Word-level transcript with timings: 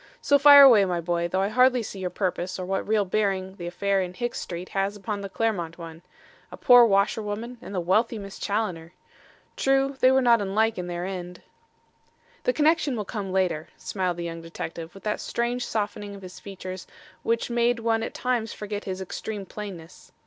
So 0.19 0.39
fire 0.39 0.63
away, 0.63 0.83
my 0.83 0.99
boy, 0.99 1.27
though 1.27 1.41
I 1.43 1.49
hardly 1.49 1.83
see 1.83 1.99
your 1.99 2.09
purpose 2.09 2.57
or 2.57 2.65
what 2.65 2.87
real 2.87 3.05
bearing 3.05 3.57
the 3.57 3.67
affair 3.67 4.01
in 4.01 4.15
Hicks 4.15 4.39
Street 4.41 4.69
has 4.69 4.95
upon 4.97 5.21
the 5.21 5.29
Clermont 5.29 5.77
one. 5.77 6.01
A 6.51 6.57
poor 6.57 6.87
washerwoman 6.87 7.59
and 7.61 7.75
the 7.75 7.79
wealthy 7.79 8.17
Miss 8.17 8.39
Challoner! 8.39 8.93
True, 9.55 9.95
they 9.99 10.09
were 10.11 10.19
not 10.23 10.41
unlike 10.41 10.79
in 10.79 10.87
their 10.87 11.05
end." 11.05 11.43
"The 12.45 12.51
connection 12.53 12.95
will 12.95 13.05
come 13.05 13.31
later," 13.31 13.67
smiled 13.77 14.17
the 14.17 14.23
young 14.23 14.41
detective, 14.41 14.91
with 14.95 15.03
that 15.03 15.21
strange 15.21 15.67
softening 15.67 16.15
of 16.15 16.23
his 16.23 16.39
features 16.39 16.87
which 17.21 17.51
made 17.51 17.77
one 17.77 18.01
at 18.01 18.15
times 18.15 18.53
forget 18.53 18.85
his 18.85 19.01
extreme 19.01 19.45
plainness. 19.45 20.11